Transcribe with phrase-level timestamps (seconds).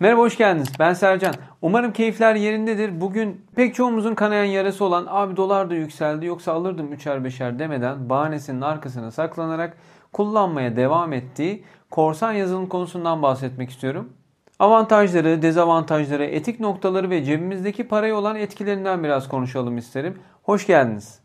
[0.00, 0.68] Merhaba hoş geldiniz.
[0.78, 1.34] Ben Sercan.
[1.62, 3.00] Umarım keyifler yerindedir.
[3.00, 8.08] Bugün pek çoğumuzun kanayan yarası olan abi dolar da yükseldi yoksa alırdım 3'er 5'er demeden
[8.08, 9.76] bahanesinin arkasına saklanarak
[10.12, 14.12] kullanmaya devam ettiği korsan yazılım konusundan bahsetmek istiyorum.
[14.58, 20.18] Avantajları, dezavantajları, etik noktaları ve cebimizdeki paraya olan etkilerinden biraz konuşalım isterim.
[20.42, 21.20] Hoş geldiniz.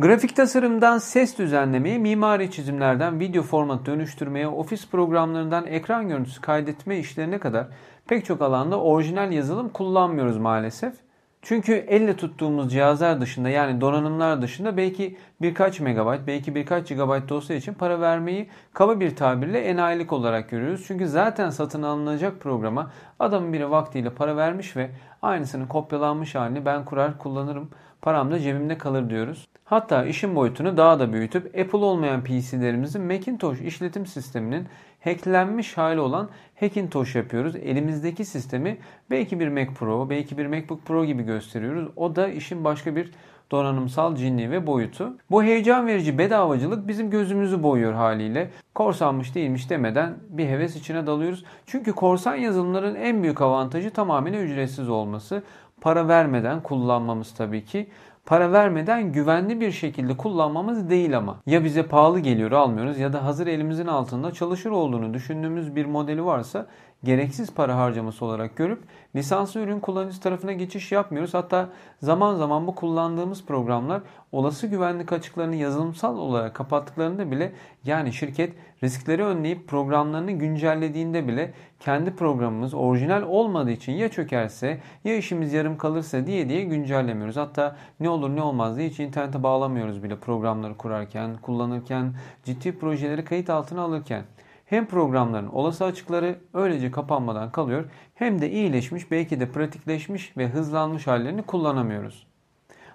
[0.00, 7.38] Grafik tasarımdan ses düzenlemeye, mimari çizimlerden video format dönüştürmeye, ofis programlarından ekran görüntüsü kaydetme işlerine
[7.38, 7.66] kadar
[8.08, 10.94] pek çok alanda orijinal yazılım kullanmıyoruz maalesef.
[11.42, 17.56] Çünkü elle tuttuğumuz cihazlar dışında yani donanımlar dışında belki birkaç megabayt, belki birkaç gigabayt dosya
[17.56, 20.84] için para vermeyi kaba bir tabirle enayilik olarak görüyoruz.
[20.86, 24.90] Çünkü zaten satın alınacak programa adamın biri vaktiyle para vermiş ve
[25.22, 27.70] aynısının kopyalanmış halini ben kurar kullanırım,
[28.02, 29.48] param da cebimde kalır diyoruz.
[29.64, 34.66] Hatta işin boyutunu daha da büyütüp Apple olmayan PC'lerimizin Macintosh işletim sisteminin
[35.04, 36.28] hacklenmiş hali olan
[36.60, 37.56] Hackintosh yapıyoruz.
[37.56, 38.78] Elimizdeki sistemi
[39.10, 41.88] belki bir Mac Pro, belki bir MacBook Pro gibi gösteriyoruz.
[41.96, 43.10] O da işin başka bir
[43.50, 45.16] donanımsal cinliği ve boyutu.
[45.30, 48.50] Bu heyecan verici bedavacılık bizim gözümüzü boyuyor haliyle.
[48.74, 51.44] Korsanmış değilmiş demeden bir heves içine dalıyoruz.
[51.66, 55.42] Çünkü korsan yazılımların en büyük avantajı tamamen ücretsiz olması.
[55.80, 57.88] Para vermeden kullanmamız tabii ki
[58.28, 61.36] para vermeden güvenli bir şekilde kullanmamız değil ama.
[61.46, 66.24] Ya bize pahalı geliyor almıyoruz ya da hazır elimizin altında çalışır olduğunu düşündüğümüz bir modeli
[66.24, 66.66] varsa
[67.04, 68.82] gereksiz para harcaması olarak görüp
[69.16, 71.34] lisanslı ürün kullanıcı tarafına geçiş yapmıyoruz.
[71.34, 71.68] Hatta
[72.02, 77.52] zaman zaman bu kullandığımız programlar olası güvenlik açıklarını yazılımsal olarak kapattıklarında bile
[77.84, 85.16] yani şirket riskleri önleyip programlarını güncellediğinde bile kendi programımız orijinal olmadığı için ya çökerse ya
[85.16, 87.36] işimiz yarım kalırsa diye diye güncellemiyoruz.
[87.36, 93.24] Hatta ne olur ne olmaz diye hiç internete bağlamıyoruz bile programları kurarken, kullanırken, ciddi projeleri
[93.24, 94.22] kayıt altına alırken
[94.68, 101.06] hem programların olası açıkları öylece kapanmadan kalıyor hem de iyileşmiş belki de pratikleşmiş ve hızlanmış
[101.06, 102.26] hallerini kullanamıyoruz.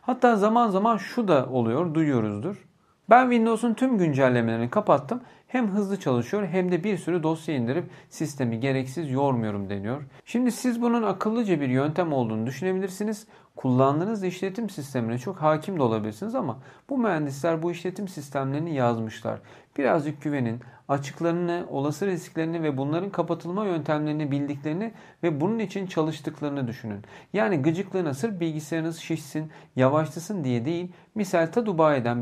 [0.02, 2.66] Hatta zaman zaman şu da oluyor, duyuyoruzdur.
[3.10, 5.22] Ben Windows'un tüm güncellemelerini kapattım.
[5.48, 10.02] Hem hızlı çalışıyor hem de bir sürü dosya indirip sistemi gereksiz yormuyorum deniyor.
[10.26, 13.28] Şimdi siz bunun akıllıca bir yöntem olduğunu düşünebilirsiniz.
[13.56, 19.40] Kullandığınız işletim sistemine çok hakim de olabilirsiniz ama bu mühendisler bu işletim sistemlerini yazmışlar.
[19.78, 27.02] Birazcık güvenin, açıklarını, olası risklerini ve bunların kapatılma yöntemlerini bildiklerini ve bunun için çalıştıklarını düşünün.
[27.34, 31.66] Yani gıcıklığına sırf bilgisayarınız şişsin, yavaşlasın diye değil, misal ta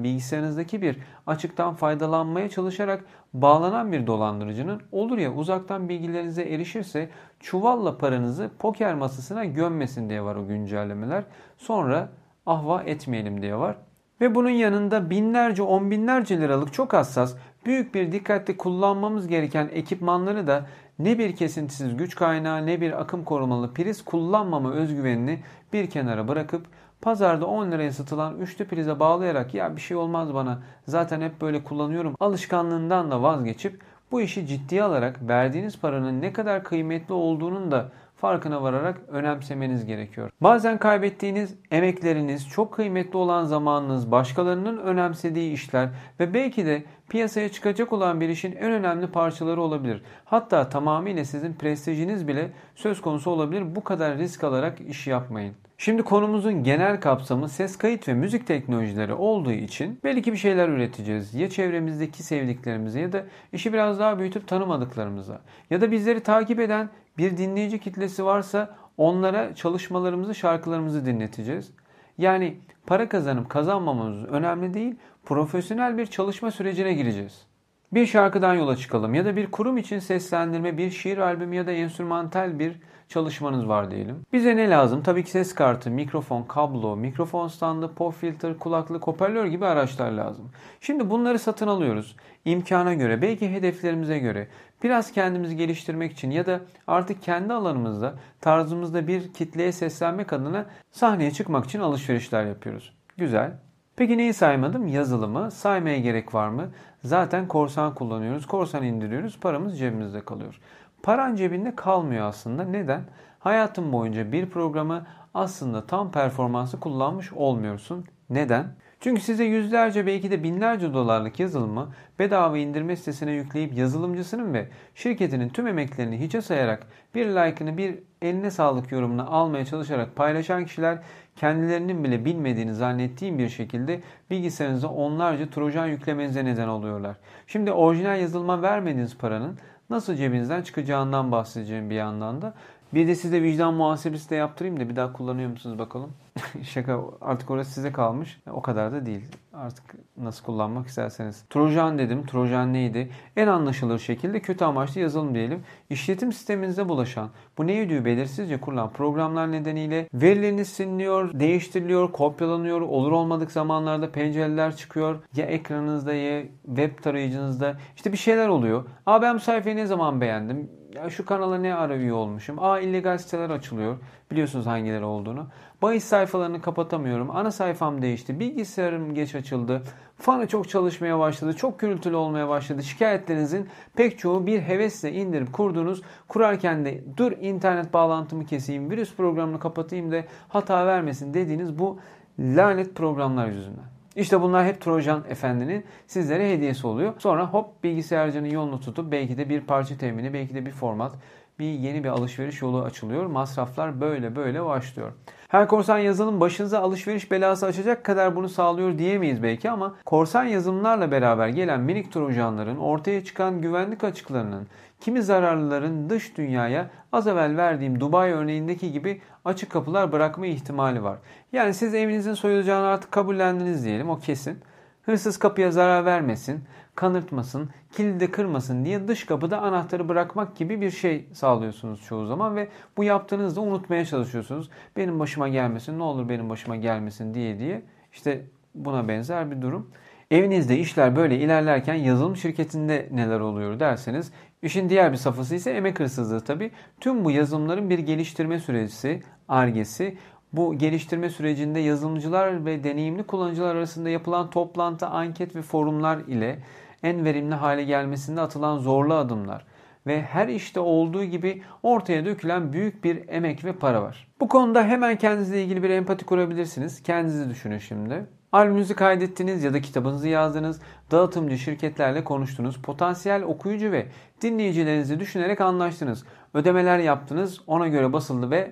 [0.04, 8.52] bilgisayarınızdaki bir açıktan faydalanmaya çalışarak bağlanan bir dolandırıcının olur ya uzaktan bilgilerinize erişirse çuvalla paranızı
[8.60, 11.24] poker masasına gömmesin diye var o güncellemeler.
[11.58, 12.10] Sonra
[12.46, 13.76] ahva etmeyelim diye var.
[14.22, 20.48] Ve bunun yanında binlerce, on binlerce liralık çok hassas, büyük bir dikkatle kullanmamız gereken ekipmanları
[20.48, 20.66] da
[21.00, 25.40] ne bir kesintisiz güç kaynağı ne bir akım korumalı priz kullanmama özgüvenini
[25.74, 26.66] bir kenara bırakıp
[27.02, 31.64] pazarda 10 liraya satılan üçlü prize bağlayarak ya bir şey olmaz bana zaten hep böyle
[31.64, 33.82] kullanıyorum alışkanlığından da vazgeçip
[34.12, 37.90] bu işi ciddiye alarak verdiğiniz paranın ne kadar kıymetli olduğunun da
[38.22, 40.30] farkına vararak önemsemeniz gerekiyor.
[40.42, 45.90] Bazen kaybettiğiniz emekleriniz, çok kıymetli olan zamanınız, başkalarının önemsediği işler
[46.20, 50.02] ve belki de piyasaya çıkacak olan bir işin en önemli parçaları olabilir.
[50.26, 53.76] Hatta tamamıyla sizin prestijiniz bile söz konusu olabilir.
[53.76, 55.54] Bu kadar risk alarak iş yapmayın.
[55.78, 61.34] Şimdi konumuzun genel kapsamı ses kayıt ve müzik teknolojileri olduğu için belki bir şeyler üreteceğiz.
[61.34, 63.24] Ya çevremizdeki sevdiklerimize ya da
[63.54, 69.56] işi biraz daha büyütüp tanımadıklarımıza ya da bizleri takip eden bir dinleyici kitlesi varsa onlara
[69.56, 71.72] çalışmalarımızı, şarkılarımızı dinleteceğiz.
[72.18, 72.58] Yani
[72.88, 74.96] para kazanıp kazanmamamız önemli değil,
[75.26, 77.51] profesyonel bir çalışma sürecine gireceğiz.
[77.94, 81.72] Bir şarkıdan yola çıkalım ya da bir kurum için seslendirme, bir şiir albümü ya da
[81.72, 84.26] enstrümantal bir çalışmanız var diyelim.
[84.34, 85.04] Bize ne lazım?
[85.04, 90.50] Tabii ki ses kartı, mikrofon, kablo, mikrofon standı, pop filter, kulaklık, hoparlör gibi araçlar lazım.
[90.82, 92.16] Şimdi bunları satın alıyoruz.
[92.46, 94.48] İmkana göre, belki hedeflerimize göre
[94.84, 101.32] biraz kendimizi geliştirmek için ya da artık kendi alanımızda, tarzımızda bir kitleye seslenmek adına sahneye
[101.32, 102.94] çıkmak için alışverişler yapıyoruz.
[103.18, 103.52] Güzel.
[103.96, 104.88] Peki neyi saymadım?
[104.88, 105.52] Yazılımı.
[105.52, 106.72] Saymaya gerek var mı?
[107.04, 108.46] Zaten korsan kullanıyoruz.
[108.46, 109.40] Korsan indiriyoruz.
[109.40, 110.60] Paramız cebimizde kalıyor.
[111.04, 112.64] Paran cebinde kalmıyor aslında.
[112.64, 113.02] Neden?
[113.40, 118.06] Hayatın boyunca bir programı aslında tam performansı kullanmış olmuyorsun.
[118.32, 118.66] Neden?
[119.00, 125.50] Çünkü size yüzlerce belki de binlerce dolarlık yazılımı bedava indirme sitesine yükleyip yazılımcısının ve şirketinin
[125.50, 131.00] tüm emeklerini hiçe sayarak bir like'ını bir eline sağlık yorumunu almaya çalışarak paylaşan kişiler
[131.36, 134.00] kendilerinin bile bilmediğini zannettiğim bir şekilde
[134.30, 137.18] bilgisayarınıza onlarca trojan yüklemenize neden oluyorlar.
[137.48, 139.58] Şimdi orijinal yazılıma vermediğiniz paranın
[139.90, 142.54] nasıl cebinizden çıkacağından bahsedeceğim bir yandan da.
[142.94, 146.14] Bir de size vicdan muhasebesi de yaptırayım da bir daha kullanıyor musunuz bakalım.
[146.64, 148.42] Şaka artık orası size kalmış.
[148.52, 149.26] O kadar da değil.
[149.54, 149.84] Artık
[150.18, 151.44] nasıl kullanmak isterseniz.
[151.50, 152.26] Trojan dedim.
[152.26, 153.10] Trojan neydi?
[153.38, 155.64] En anlaşılır şekilde kötü amaçlı yazılım diyelim.
[155.90, 163.12] İşletim sisteminize bulaşan, bu ne ödüğü belirsizce kurulan programlar nedeniyle verileriniz siliniyor, değiştiriliyor, kopyalanıyor, olur
[163.12, 165.20] olmadık zamanlarda pencereler çıkıyor.
[165.36, 168.86] Ya ekranınızda ya web tarayıcınızda işte bir şeyler oluyor.
[169.06, 170.81] Aa ben bu sayfayı ne zaman beğendim?
[170.96, 172.60] Ya şu kanala ne ara üye olmuşum?
[172.60, 173.98] Aa illegal siteler açılıyor.
[174.32, 175.48] Biliyorsunuz hangileri olduğunu.
[175.82, 177.32] Bahis sayfalarını kapatamıyorum.
[177.32, 178.40] Ana sayfam değişti.
[178.40, 179.84] Bilgisayarım geç açıldı.
[180.18, 181.54] Fanı çok çalışmaya başladı.
[181.54, 182.84] Çok gürültülü olmaya başladı.
[182.84, 189.60] Şikayetlerinizin pek çoğu bir hevesle indirip kurduğunuz kurarken de dur internet bağlantımı keseyim, virüs programını
[189.60, 192.00] kapatayım da hata vermesin dediğiniz bu
[192.40, 194.01] lanet programlar yüzünden.
[194.16, 197.14] İşte bunlar hep Trojan Efendi'nin sizlere hediyesi oluyor.
[197.18, 201.16] Sonra hop bilgisayarcının yolunu tutup belki de bir parça temini, belki de bir format,
[201.62, 203.26] bir yeni bir alışveriş yolu açılıyor.
[203.26, 205.12] Masraflar böyle böyle başlıyor.
[205.48, 211.12] Her korsan yazılım başınıza alışveriş belası açacak kadar bunu sağlıyor diyemeyiz belki ama korsan yazılımlarla
[211.12, 214.68] beraber gelen minik trojanların ortaya çıkan güvenlik açıklarının
[215.00, 221.18] kimi zararlıların dış dünyaya az evvel verdiğim Dubai örneğindeki gibi açık kapılar bırakma ihtimali var.
[221.54, 224.60] Yani siz evinizin soyulacağını artık kabullendiniz diyelim o kesin.
[225.02, 226.64] Hırsız kapıya zarar vermesin,
[226.96, 232.68] kanırtmasın, kilidi kırmasın diye dış kapıda anahtarı bırakmak gibi bir şey sağlıyorsunuz çoğu zaman ve
[232.98, 234.70] bu yaptığınızda unutmaya çalışıyorsunuz.
[234.98, 237.82] Benim başıma gelmesin, ne olur benim başıma gelmesin diye diye.
[238.14, 238.46] İşte
[238.76, 239.92] buna benzer bir durum.
[240.32, 244.32] Evinizde işler böyle ilerlerken yazılım şirketinde neler oluyor derseniz
[244.64, 246.72] işin diğer bir safhası ise emek hırsızlığı tabi.
[247.00, 250.18] Tüm bu yazılımların bir geliştirme süresi, argesi
[250.54, 256.60] bu geliştirme sürecinde yazılımcılar ve deneyimli kullanıcılar arasında yapılan toplantı, anket ve forumlar ile
[257.04, 259.66] en verimli hale gelmesinde atılan zorlu adımlar
[260.08, 264.28] ve her işte olduğu gibi ortaya dökülen büyük bir emek ve para var.
[264.40, 267.04] Bu konuda hemen kendinizle ilgili bir empati kurabilirsiniz.
[267.04, 268.26] Kendinizi düşünün şimdi.
[268.52, 270.82] Albümünüzü kaydettiniz ya da kitabınızı yazdınız,
[271.12, 274.08] dağıtımcı şirketlerle konuştunuz, potansiyel okuyucu ve
[274.42, 276.24] dinleyicilerinizi düşünerek anlaştınız.
[276.54, 278.72] Ödemeler yaptınız, ona göre basıldı ve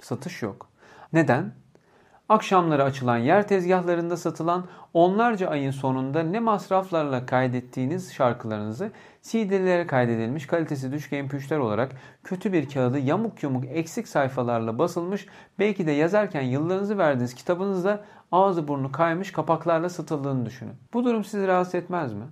[0.00, 0.68] satış yok.
[1.12, 1.52] Neden?
[2.28, 8.90] Akşamları açılan yer tezgahlarında satılan onlarca ayın sonunda ne masraflarla kaydettiğiniz şarkılarınızı
[9.22, 11.92] CD'lere kaydedilmiş kalitesi düşük MP3'ler olarak
[12.24, 15.26] kötü bir kağıdı yamuk yumuk eksik sayfalarla basılmış
[15.58, 20.74] belki de yazarken yıllarınızı verdiğiniz kitabınızda ağzı burnu kaymış kapaklarla satıldığını düşünün.
[20.92, 22.24] Bu durum sizi rahatsız etmez mi?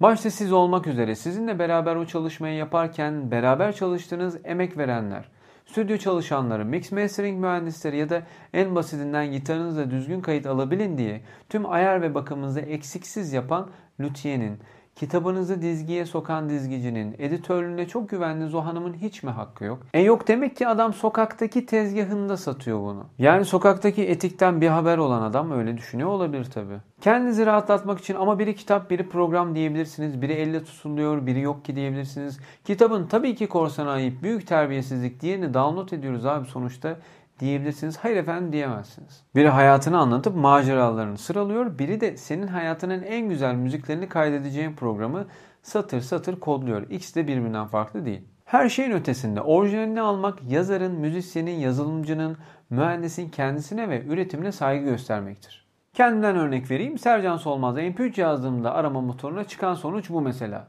[0.00, 5.28] Başta siz olmak üzere sizinle beraber o çalışmayı yaparken beraber çalıştığınız emek verenler,
[5.72, 8.22] stüdyo çalışanları, mix mastering mühendisleri ya da
[8.52, 13.70] en basitinden gitarınızla düzgün kayıt alabilin diye tüm ayar ve bakımınızı eksiksiz yapan
[14.00, 14.58] lüthiyenin,
[14.96, 19.78] Kitabınızı dizgiye sokan dizgicinin, editörlüğüne çok güvendiğiniz o hanımın hiç mi hakkı yok?
[19.94, 23.04] E yok demek ki adam sokaktaki tezgahında satıyor bunu.
[23.18, 26.74] Yani sokaktaki etikten bir haber olan adam öyle düşünüyor olabilir tabi.
[27.00, 30.22] Kendinizi rahatlatmak için ama biri kitap biri program diyebilirsiniz.
[30.22, 32.40] Biri elle tutuluyor biri yok ki diyebilirsiniz.
[32.64, 36.96] Kitabın tabii ki korsana ayıp büyük terbiyesizlik diğerini download ediyoruz abi sonuçta
[37.42, 37.98] diyebilirsiniz.
[37.98, 39.24] Hayır efendim diyemezsiniz.
[39.34, 41.78] Biri hayatını anlatıp maceralarını sıralıyor.
[41.78, 45.26] Biri de senin hayatının en güzel müziklerini kaydedeceğin programı
[45.62, 46.90] satır satır kodluyor.
[46.90, 48.28] İkisi de birbirinden farklı değil.
[48.44, 52.36] Her şeyin ötesinde orijinalini almak yazarın, müzisyenin, yazılımcının,
[52.70, 55.66] mühendisin kendisine ve üretimine saygı göstermektir.
[55.94, 56.98] Kendimden örnek vereyim.
[56.98, 60.68] Sercan Solmaz'da MP3 yazdığımda arama motoruna çıkan sonuç bu mesela.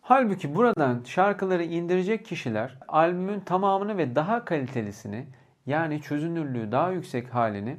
[0.00, 5.26] Halbuki buradan şarkıları indirecek kişiler albümün tamamını ve daha kalitelisini
[5.66, 7.76] yani çözünürlüğü daha yüksek halini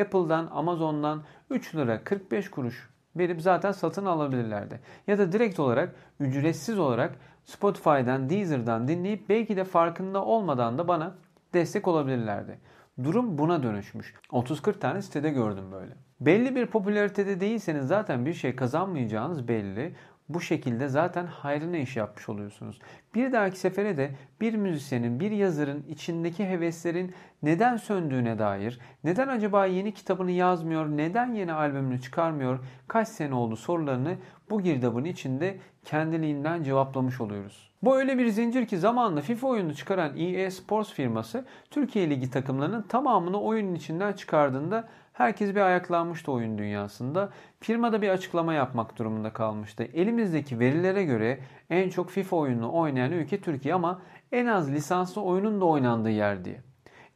[0.00, 4.80] Apple'dan, Amazon'dan 3 lira 45 kuruş verip zaten satın alabilirlerdi.
[5.06, 11.14] Ya da direkt olarak ücretsiz olarak Spotify'dan, Deezer'dan dinleyip belki de farkında olmadan da bana
[11.54, 12.58] destek olabilirlerdi.
[13.02, 14.14] Durum buna dönüşmüş.
[14.30, 15.92] 30-40 tane sitede gördüm böyle.
[16.20, 19.94] Belli bir popülaritede değilseniz zaten bir şey kazanmayacağınız belli
[20.28, 22.78] bu şekilde zaten hayrına iş yapmış oluyorsunuz.
[23.14, 29.66] Bir dahaki sefere de bir müzisyenin, bir yazarın içindeki heveslerin neden söndüğüne dair, neden acaba
[29.66, 34.16] yeni kitabını yazmıyor, neden yeni albümünü çıkarmıyor, kaç sene oldu sorularını
[34.50, 37.70] bu girdabın içinde kendiliğinden cevaplamış oluyoruz.
[37.82, 42.82] Bu öyle bir zincir ki zamanla FIFA oyunu çıkaran EA Sports firması Türkiye Ligi takımlarının
[42.82, 47.30] tamamını oyunun içinden çıkardığında Herkes bir ayaklanmıştı oyun dünyasında.
[47.60, 49.82] Firma da bir açıklama yapmak durumunda kalmıştı.
[49.82, 51.40] Elimizdeki verilere göre
[51.70, 54.02] en çok FIFA oyununu oynayan ülke Türkiye ama
[54.32, 56.60] en az lisanslı oyunun da oynandığı yer diye.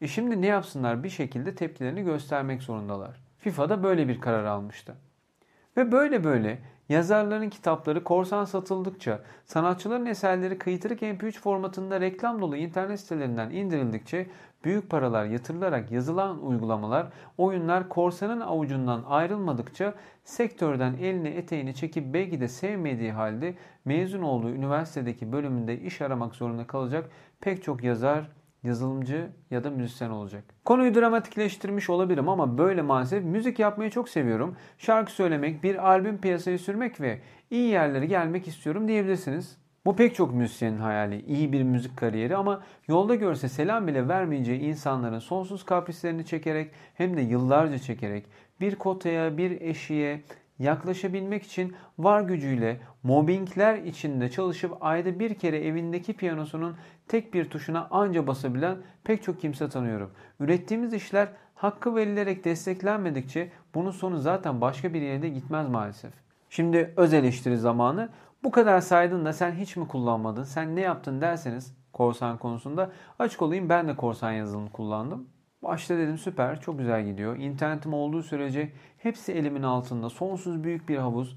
[0.01, 1.05] E şimdi ne yapsınlar?
[1.05, 3.21] Bir şekilde tepkilerini göstermek zorundalar.
[3.39, 4.97] FIFA da böyle bir karar almıştı.
[5.77, 13.01] Ve böyle böyle Yazarların kitapları korsan satıldıkça, sanatçıların eserleri kıytırık MP3 formatında reklam dolu internet
[13.01, 14.27] sitelerinden indirildikçe
[14.65, 17.07] büyük paralar yatırılarak yazılan uygulamalar,
[17.39, 25.33] oyunlar korsanın avucundan ayrılmadıkça sektörden elini eteğini çekip belki de sevmediği halde mezun olduğu üniversitedeki
[25.33, 27.11] bölümünde iş aramak zorunda kalacak
[27.41, 28.31] pek çok yazar,
[28.63, 30.45] yazılımcı ya da müzisyen olacak.
[30.65, 34.57] Konuyu dramatikleştirmiş olabilirim ama böyle maalesef müzik yapmayı çok seviyorum.
[34.79, 39.59] Şarkı söylemek, bir albüm piyasaya sürmek ve iyi yerlere gelmek istiyorum diyebilirsiniz.
[39.89, 44.61] Bu pek çok müzisyenin hayali, iyi bir müzik kariyeri ama yolda görse selam bile vermeyeceği
[44.61, 48.25] insanların sonsuz kaprislerini çekerek hem de yıllarca çekerek
[48.61, 50.23] bir kotaya, bir eşiğe
[50.59, 56.77] yaklaşabilmek için var gücüyle mobbingler içinde çalışıp ayda bir kere evindeki piyanosunun
[57.09, 60.11] tek bir tuşuna anca basabilen pek çok kimse tanıyorum.
[60.41, 66.13] Ürettiğimiz işler hakkı verilerek desteklenmedikçe bunun sonu zaten başka bir yere de gitmez maalesef.
[66.51, 68.09] Şimdi öz eleştiri zamanı.
[68.43, 70.43] Bu kadar saydın da sen hiç mi kullanmadın?
[70.43, 75.29] Sen ne yaptın derseniz korsan konusunda açık olayım ben de korsan yazılımı kullandım.
[75.63, 77.37] Başta dedim süper çok güzel gidiyor.
[77.37, 80.11] İnternetim olduğu sürece hepsi elimin altında.
[80.11, 81.37] Sonsuz büyük bir havuz.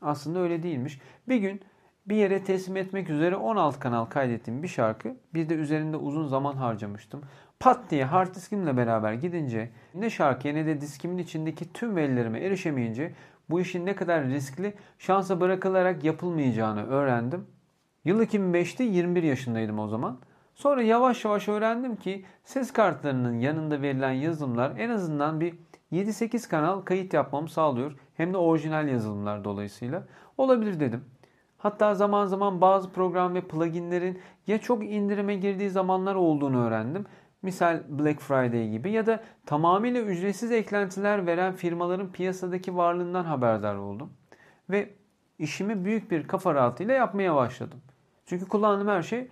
[0.00, 1.00] Aslında öyle değilmiş.
[1.28, 1.60] Bir gün
[2.06, 5.16] bir yere teslim etmek üzere 16 kanal kaydettiğim bir şarkı.
[5.34, 7.22] Bir de üzerinde uzun zaman harcamıştım.
[7.60, 13.14] Pat diye hard diskimle beraber gidince ne şarkıya ne de diskimin içindeki tüm verilerime erişemeyince
[13.50, 17.46] bu işin ne kadar riskli şansa bırakılarak yapılmayacağını öğrendim.
[18.04, 20.18] Yıl 2005'te 21 yaşındaydım o zaman.
[20.54, 25.54] Sonra yavaş yavaş öğrendim ki ses kartlarının yanında verilen yazılımlar en azından bir
[25.92, 27.92] 7-8 kanal kayıt yapmamı sağlıyor.
[28.16, 30.06] Hem de orijinal yazılımlar dolayısıyla.
[30.38, 31.04] Olabilir dedim.
[31.58, 37.06] Hatta zaman zaman bazı program ve pluginlerin ya çok indirime girdiği zamanlar olduğunu öğrendim.
[37.42, 44.12] Misal Black Friday gibi ya da tamamıyla ücretsiz eklentiler veren firmaların piyasadaki varlığından haberdar oldum.
[44.70, 44.94] Ve
[45.38, 47.82] işimi büyük bir kafa rahatıyla yapmaya başladım.
[48.26, 49.28] Çünkü kullandığım her şey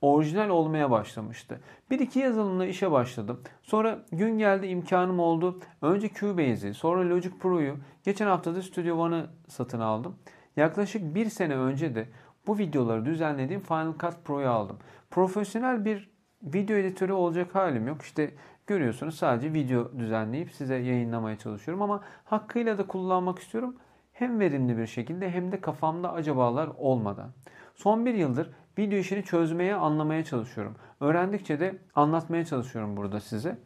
[0.00, 1.60] orijinal olmaya başlamıştı.
[1.90, 3.40] Bir iki yazılımla işe başladım.
[3.62, 5.60] Sonra gün geldi imkanım oldu.
[5.82, 10.16] Önce Cubase'i, sonra Logic Pro'yu, geçen hafta da Studio One'ı satın aldım.
[10.56, 12.08] Yaklaşık bir sene önce de
[12.46, 14.78] bu videoları düzenlediğim Final Cut Pro'yu aldım.
[15.10, 16.13] Profesyonel bir
[16.44, 18.02] video editörü olacak halim yok.
[18.02, 18.30] İşte
[18.66, 23.76] görüyorsunuz sadece video düzenleyip size yayınlamaya çalışıyorum ama hakkıyla da kullanmak istiyorum.
[24.12, 27.30] Hem verimli bir şekilde hem de kafamda acabalar olmadan.
[27.74, 30.76] Son bir yıldır video işini çözmeye, anlamaya çalışıyorum.
[31.00, 33.58] Öğrendikçe de anlatmaya çalışıyorum burada size.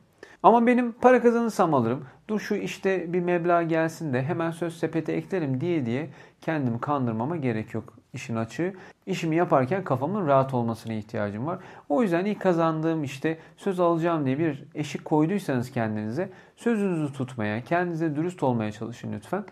[0.42, 2.06] Ama benim para kazanırsam alırım.
[2.28, 7.36] Dur şu işte bir meblağ gelsin de hemen söz sepete eklerim diye diye kendimi kandırmama
[7.36, 8.74] gerek yok işin açığı.
[9.06, 11.58] İşimi yaparken kafamın rahat olmasına ihtiyacım var.
[11.88, 18.16] O yüzden ilk kazandığım işte söz alacağım diye bir eşik koyduysanız kendinize sözünüzü tutmaya, kendinize
[18.16, 19.44] dürüst olmaya çalışın lütfen.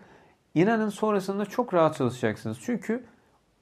[0.55, 2.59] İnanın sonrasında çok rahat çalışacaksınız.
[2.61, 3.03] Çünkü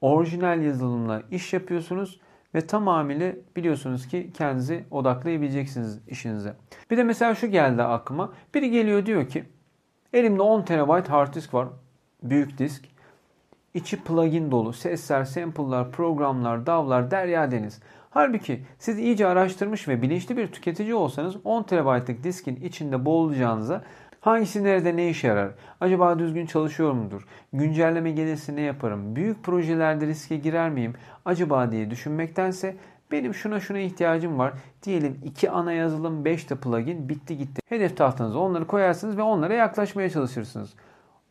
[0.00, 2.20] orijinal yazılımla iş yapıyorsunuz
[2.54, 6.56] ve tamamıyla biliyorsunuz ki kendinizi odaklayabileceksiniz işinize.
[6.90, 8.32] Bir de mesela şu geldi aklıma.
[8.54, 9.44] Biri geliyor diyor ki
[10.12, 11.68] elimde 10 TB hard disk var.
[12.22, 12.95] Büyük disk.
[13.76, 14.72] İçi plugin dolu.
[14.72, 17.80] Sesler, sample'lar, programlar, davlar, derya deniz.
[18.10, 23.82] Halbuki siz iyice araştırmış ve bilinçli bir tüketici olsanız 10 TB'lık diskin içinde boğulacağınıza
[24.20, 25.50] Hangisi nerede ne işe yarar?
[25.80, 27.26] Acaba düzgün çalışıyor mudur?
[27.52, 29.16] Güncelleme gelirse ne yaparım?
[29.16, 30.94] Büyük projelerde riske girer miyim?
[31.24, 32.76] Acaba diye düşünmektense
[33.10, 34.52] benim şuna şuna ihtiyacım var.
[34.82, 37.62] Diyelim iki ana yazılım 5 de plugin bitti gitti.
[37.68, 40.74] Hedef tahtanıza onları koyarsınız ve onlara yaklaşmaya çalışırsınız.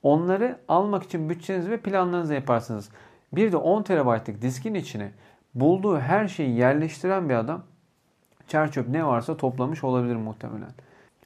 [0.05, 2.89] Onları almak için bütçenizi ve planlarınızı yaparsınız.
[3.33, 5.11] Bir de 10 TB'lık diskin içine
[5.55, 7.63] bulduğu her şeyi yerleştiren bir adam
[8.47, 10.69] çerçöp ne varsa toplamış olabilir muhtemelen.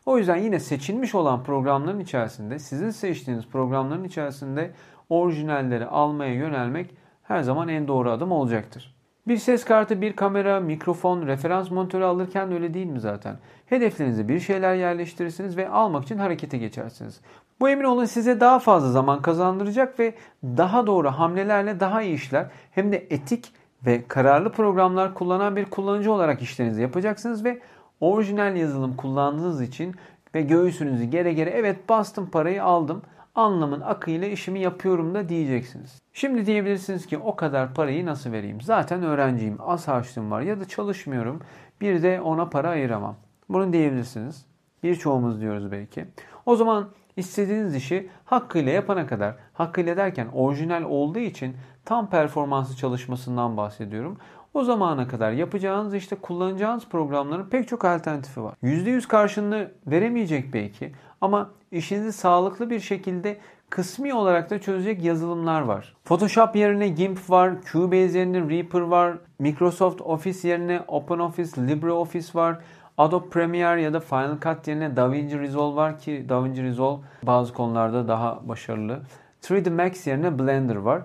[0.05, 4.71] O yüzden yine seçilmiş olan programların içerisinde, sizin seçtiğiniz programların içerisinde
[5.09, 8.95] orijinalleri almaya yönelmek her zaman en doğru adım olacaktır.
[9.27, 13.35] Bir ses kartı, bir kamera, mikrofon, referans monitörü alırken öyle değil mi zaten?
[13.65, 17.21] Hedeflerinize bir şeyler yerleştirirsiniz ve almak için harekete geçersiniz.
[17.59, 20.13] Bu emin olun size daha fazla zaman kazandıracak ve
[20.43, 23.53] daha doğru hamlelerle daha iyi işler hem de etik
[23.85, 27.59] ve kararlı programlar kullanan bir kullanıcı olarak işlerinizi yapacaksınız ve
[28.01, 29.95] orijinal yazılım kullandığınız için
[30.35, 33.01] ve göğsünüzü gere gere evet bastım parayı aldım
[33.35, 36.01] anlamın akıyla işimi yapıyorum da diyeceksiniz.
[36.13, 38.61] Şimdi diyebilirsiniz ki o kadar parayı nasıl vereyim?
[38.61, 41.41] Zaten öğrenciyim, az harçlığım var ya da çalışmıyorum.
[41.81, 43.15] Bir de ona para ayıramam.
[43.49, 44.45] Bunu diyebilirsiniz.
[44.83, 46.05] Birçoğumuz diyoruz belki.
[46.45, 46.89] O zaman
[47.19, 54.17] istediğiniz işi hakkıyla yapana kadar, hakkıyla derken orijinal olduğu için tam performanslı çalışmasından bahsediyorum.
[54.53, 58.55] O zamana kadar yapacağınız işte kullanacağınız programların pek çok alternatifi var.
[58.63, 63.37] %100 karşılığını veremeyecek belki ama işinizi sağlıklı bir şekilde
[63.69, 65.95] kısmi olarak da çözecek yazılımlar var.
[66.03, 72.59] Photoshop yerine GIMP var, Cubase yerine Reaper var, Microsoft Office yerine OpenOffice, LibreOffice var.
[72.99, 78.07] Adobe Premiere ya da Final Cut yerine DaVinci Resolve var ki DaVinci Resolve bazı konularda
[78.07, 78.99] daha başarılı.
[79.41, 81.01] 3D Max yerine Blender var.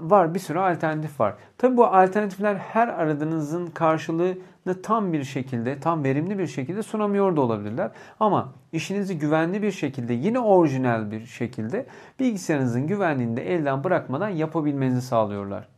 [0.00, 1.34] Var bir sürü alternatif var.
[1.58, 7.40] Tabi bu alternatifler her aradığınızın karşılığını tam bir şekilde, tam verimli bir şekilde sunamıyor da
[7.40, 7.90] olabilirler.
[8.20, 11.86] Ama işinizi güvenli bir şekilde, yine orijinal bir şekilde
[12.20, 15.68] bilgisayarınızın güvenliğini de elden bırakmadan yapabilmenizi sağlıyorlar.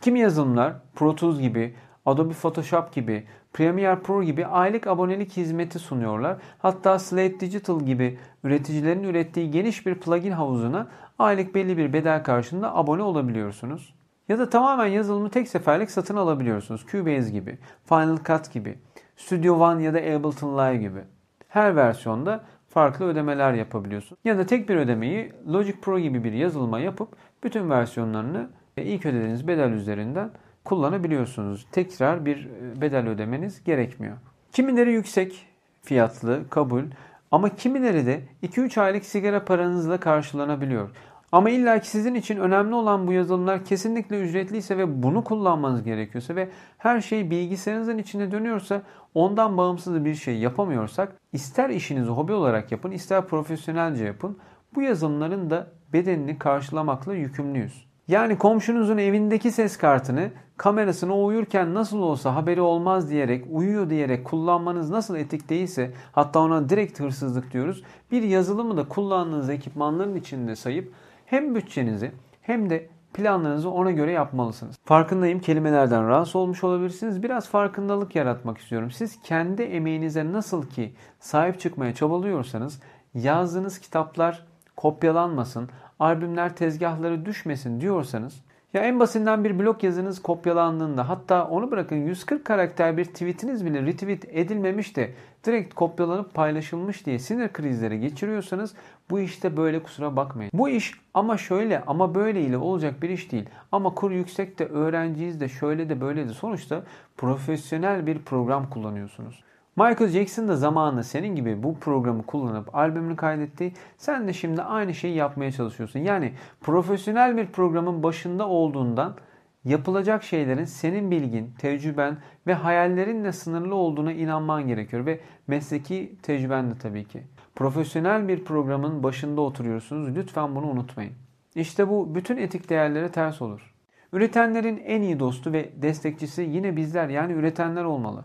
[0.00, 1.74] Kimi yazılımlar Pro Tools gibi,
[2.06, 6.36] Adobe Photoshop gibi, Premiere Pro gibi aylık abonelik hizmeti sunuyorlar.
[6.58, 10.88] Hatta Slate Digital gibi üreticilerin ürettiği geniş bir plugin havuzuna
[11.18, 13.94] aylık belli bir bedel karşılığında abone olabiliyorsunuz.
[14.28, 16.86] Ya da tamamen yazılımı tek seferlik satın alabiliyorsunuz.
[16.86, 18.78] Cubase gibi, Final Cut gibi,
[19.16, 21.00] Studio One ya da Ableton Live gibi.
[21.48, 24.18] Her versiyonda farklı ödemeler yapabiliyorsun.
[24.24, 27.08] Ya da tek bir ödemeyi Logic Pro gibi bir yazılıma yapıp
[27.44, 30.30] bütün versiyonlarını ilk ödediğiniz bedel üzerinden
[30.64, 31.66] kullanabiliyorsunuz.
[31.72, 34.16] Tekrar bir e, bedel ödemeniz gerekmiyor.
[34.52, 35.46] Kimileri yüksek
[35.82, 36.84] fiyatlı, kabul
[37.30, 40.90] ama kimileri de 2-3 aylık sigara paranızla karşılanabiliyor.
[41.32, 46.36] Ama illa ki sizin için önemli olan bu yazılımlar kesinlikle ücretliyse ve bunu kullanmanız gerekiyorsa
[46.36, 46.48] ve
[46.78, 48.82] her şey bilgisayarınızın içinde dönüyorsa
[49.14, 54.38] ondan bağımsız bir şey yapamıyorsak ister işinizi hobi olarak yapın ister profesyonelce yapın
[54.74, 57.89] bu yazılımların da bedenini karşılamakla yükümlüyüz.
[58.10, 64.24] Yani komşunuzun evindeki ses kartını kamerasını o uyurken nasıl olsa haberi olmaz diyerek, uyuyor diyerek
[64.24, 67.82] kullanmanız nasıl etik değilse hatta ona direkt hırsızlık diyoruz.
[68.12, 70.92] Bir yazılımı da kullandığınız ekipmanların içinde sayıp
[71.26, 72.12] hem bütçenizi
[72.42, 74.76] hem de planlarınızı ona göre yapmalısınız.
[74.84, 77.22] Farkındayım kelimelerden rahatsız olmuş olabilirsiniz.
[77.22, 78.90] Biraz farkındalık yaratmak istiyorum.
[78.90, 82.80] Siz kendi emeğinize nasıl ki sahip çıkmaya çabalıyorsanız
[83.14, 88.42] yazdığınız kitaplar kopyalanmasın, albümler tezgahları düşmesin diyorsanız
[88.74, 93.82] ya en basitinden bir blog yazınız kopyalandığında hatta onu bırakın 140 karakter bir tweetiniz bile
[93.82, 95.10] retweet edilmemiş de
[95.44, 98.74] direkt kopyalanıp paylaşılmış diye sinir krizleri geçiriyorsanız
[99.10, 100.50] bu işte böyle kusura bakmayın.
[100.54, 103.48] Bu iş ama şöyle ama böyle ile olacak bir iş değil.
[103.72, 106.82] Ama kur yüksek de öğrenciyiz de şöyle de böyle de sonuçta
[107.16, 109.44] profesyonel bir program kullanıyorsunuz.
[109.76, 113.72] Michael Jackson da zamanında senin gibi bu programı kullanıp albümünü kaydetti.
[113.96, 116.00] Sen de şimdi aynı şeyi yapmaya çalışıyorsun.
[116.00, 119.16] Yani profesyonel bir programın başında olduğundan
[119.64, 126.78] yapılacak şeylerin senin bilgin, tecrüben ve hayallerinle sınırlı olduğuna inanman gerekiyor ve mesleki tecrüben de
[126.78, 127.22] tabii ki.
[127.54, 130.16] Profesyonel bir programın başında oturuyorsunuz.
[130.16, 131.12] Lütfen bunu unutmayın.
[131.54, 133.74] İşte bu bütün etik değerlere ters olur.
[134.12, 138.24] Üretenlerin en iyi dostu ve destekçisi yine bizler yani üretenler olmalı.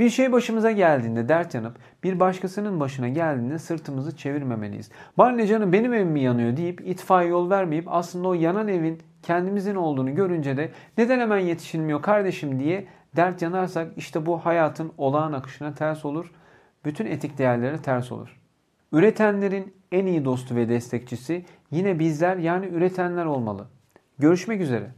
[0.00, 4.90] Bir şey başımıza geldiğinde dert yanıp bir başkasının başına geldiğinde sırtımızı çevirmemeliyiz.
[5.18, 8.98] Bana ne canım benim evim mi yanıyor deyip itfaiye yol vermeyip aslında o yanan evin
[9.22, 12.86] kendimizin olduğunu görünce de neden hemen yetişilmiyor kardeşim diye
[13.16, 16.32] dert yanarsak işte bu hayatın olağan akışına ters olur.
[16.84, 18.40] Bütün etik değerlere ters olur.
[18.92, 23.66] Üretenlerin en iyi dostu ve destekçisi yine bizler yani üretenler olmalı.
[24.18, 24.90] Görüşmek üzere.